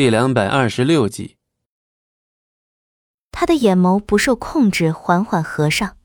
[0.00, 1.36] 第两百二十六集。
[3.30, 5.98] 他的眼眸不受控制，缓缓合上，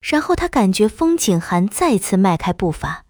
[0.00, 3.04] 然后他感觉风景寒再次迈开步伐，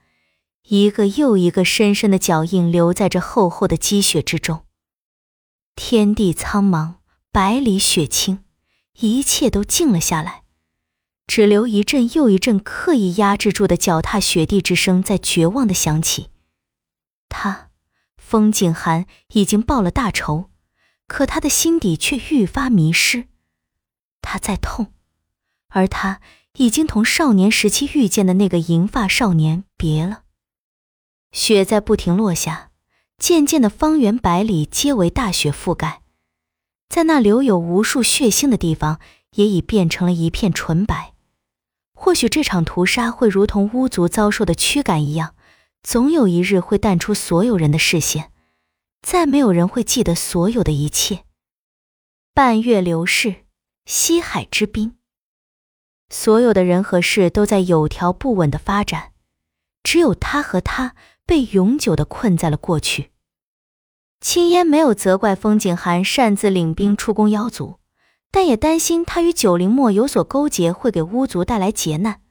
[0.63, 4.65] 一个又一个深深的脚印留在这厚厚的积雪之中。
[5.77, 6.95] 天地苍茫，
[7.31, 8.43] 百里雪清，
[9.01, 10.45] 一切都静了下来，
[11.27, 16.31] 只留一阵又一阵刻意压制住的脚踏雪地之声在绝望的响起。
[17.29, 17.64] 他。
[18.35, 20.51] 风景寒已经报了大仇，
[21.07, 23.29] 可他的心底却愈发迷失。
[24.21, 24.93] 他在痛，
[25.69, 26.21] 而他
[26.55, 30.25] 已经同少年时期遇见的那个银发少年别了。
[31.31, 32.73] 雪在不停落下，
[33.19, 36.03] 渐渐的，方圆百里皆为大雪覆盖，
[36.89, 38.99] 在那留有无数血腥的地方，
[39.37, 41.15] 也已变成了一片纯白。
[41.93, 45.37] 或许这场屠杀会如同巫族遭受的驱赶一样。
[45.85, 48.33] 总有一日会淡出所有人的视线，
[49.03, 51.25] 再没有人会记得所有的一切。
[52.33, 53.45] 半月流逝，
[53.85, 54.97] 西海之滨，
[56.09, 59.13] 所有的人和事都在有条不紊的发展，
[59.83, 63.11] 只有他和他被永久的困在了过去。
[64.23, 67.79] 青烟没有责怪风景寒擅自领兵出攻妖族，
[68.31, 72.23] 但也担心他与九灵墨有所勾结会给巫族带来劫难。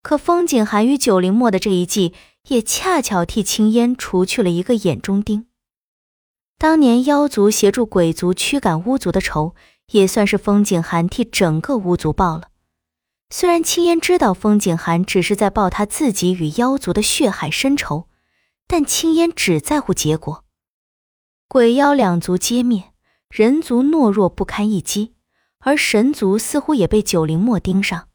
[0.00, 2.14] 可风景寒与九灵墨的这一计。
[2.48, 5.46] 也恰巧替青烟除去了一个眼中钉。
[6.58, 9.54] 当年妖族协助鬼族驱赶巫族的仇，
[9.92, 12.48] 也算是风景寒替整个巫族报了。
[13.30, 18.08] 虽然青烟知道风景寒只是在报他自己与妖族的血海深仇，
[18.66, 20.44] 但青烟只在乎结果。
[21.46, 22.92] 鬼妖两族皆灭，
[23.28, 25.14] 人族懦弱不堪一击，
[25.60, 28.08] 而神族似乎也被九灵墨盯上，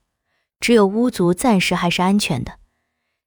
[0.60, 2.60] 只有巫族暂时还是安全的。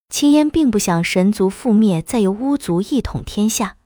[0.08, 3.76] 青烟并不想神族覆灭，再由巫族一统天下，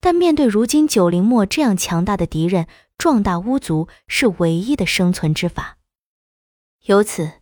[0.00, 5.78] 但面对如今九灵墨这样强大的敌人，壮大巫族是唯一的生存之法。
[6.84, 7.32] 由此，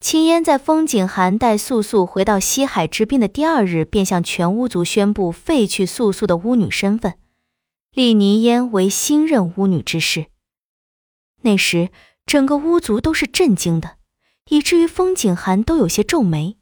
[0.00, 7.14] 青烟在风景寒带素素回到西海之滨的第二日，便向全巫族宣布废去素素的巫女身份，
[7.92, 10.26] 立倪烟为新任巫女之事。
[11.42, 11.90] 那时，
[12.26, 13.96] 整个巫族都是震惊的，
[14.50, 16.58] 以至于风景寒都有些皱眉。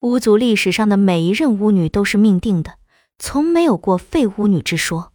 [0.00, 2.78] 巫族历史上的每一任巫女都是命定的，
[3.18, 5.12] 从没有过废巫女之说，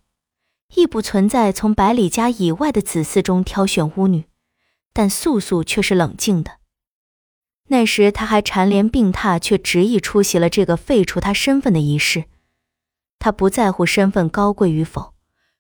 [0.76, 4.26] 亦不存在从百里家以外的子嗣中挑选巫女。
[4.96, 6.60] 但素素却是冷静的。
[7.70, 12.26] 那时她还蝉联病榻，却执意出席了这个废除她身份的仪式。
[13.18, 15.16] 她不在乎身份高贵与否，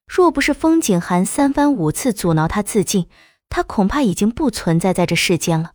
[0.05, 3.07] 若不是风景寒三番五次阻挠她自尽，
[3.49, 5.71] 她恐怕已经不存在在这世间了。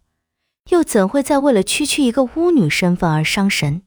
[0.69, 3.83] 又怎会再为了区区一个巫女身份而伤神？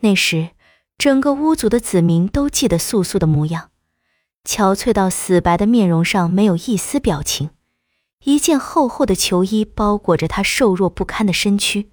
[0.00, 0.50] 那时，
[0.98, 3.70] 整个巫族的子民都记得素素的模样，
[4.44, 7.50] 憔悴到死白的面容上没有一丝表情，
[8.24, 11.90] 一件厚厚的裘衣包裹着她瘦弱不堪的身躯，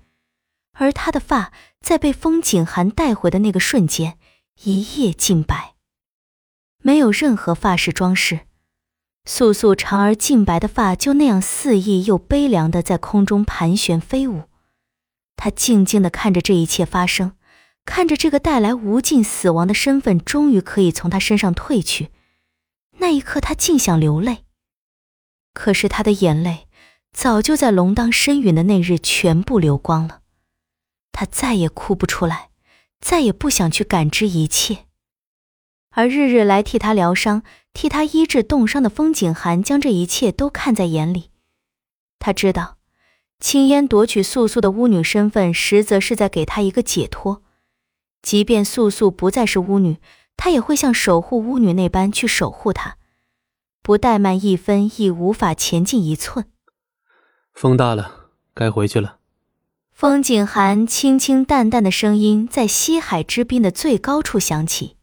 [0.73, 4.17] 而她的发在被风景寒带回的那个瞬间，
[4.63, 5.75] 一夜尽白，
[6.81, 8.41] 没有任何发饰装饰。
[9.31, 14.45] 素素长而净白的发就那样肆意又悲凉的在空中盘旋飞舞，
[15.35, 17.33] 她静静的看着这一切发生，
[17.85, 22.09] 看着这个带来无尽死亡的身份终于可以从她身上褪去。
[22.97, 24.39] 那一刻，她竟想流泪，
[25.53, 26.67] 可是她的眼泪
[27.13, 30.21] 早就在龙当身陨的那日全部流光了。
[31.11, 32.49] 她再也哭不出来，
[32.99, 34.85] 再也不想去感知一切，
[35.91, 37.43] 而日日来替他疗伤。
[37.71, 41.29] 替他医治冻伤的风景寒将这一切都看在眼里，
[42.17, 42.77] 他知道，
[43.39, 47.43] 青烟夺取素素的巫女身份，实则是在给她一个解脱。
[48.21, 49.99] 即便素素不再是巫女，
[50.35, 52.97] 他也会像守护巫女那般去守护她，
[53.81, 56.47] 不怠慢一分，亦无法前进一寸。
[57.53, 59.19] 风大了，该回去了。
[59.93, 64.97] 风景寒清清淡淡的声音在西海之滨的最高处响起。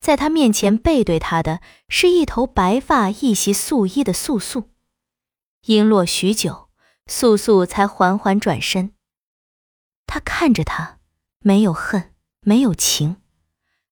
[0.00, 4.70] 在他面前背对他的是一头白发、一袭素衣的素素。
[5.62, 6.70] 璎珞许久，
[7.06, 8.94] 素素才缓缓转身。
[10.06, 10.98] 他看着他，
[11.40, 13.16] 没有恨，没有情，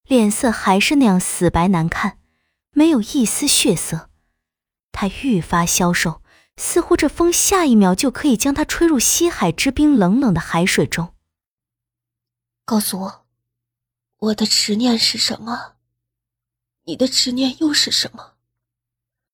[0.04, 2.18] 脸色还是那样死白难看，
[2.70, 4.08] 没有一丝血色。
[4.90, 6.22] 他愈发消瘦，
[6.56, 11.14] 似乎这风下一秒就可以将他吹入西海之冰冷冷的海水中。
[12.64, 13.26] 告诉我，
[14.18, 15.74] 我的执念是什么？
[16.88, 18.32] 你的执念又是什么？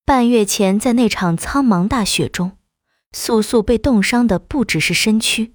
[0.05, 2.59] 半月前在那场苍茫大雪中
[3.13, 5.55] 素素被冻伤的不只是身躯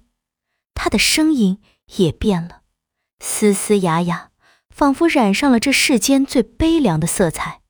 [0.72, 1.60] 她的声音
[1.98, 2.62] 也变了
[3.18, 4.30] 嘶嘶哑哑
[4.70, 7.60] 仿佛染上了这世间最悲凉的色彩。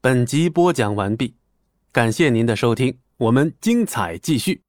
[0.00, 1.36] 本集播讲完毕
[1.92, 4.63] 感谢您的收听我们精彩继续。